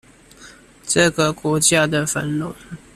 [0.87, 2.55] 這個國家的繁榮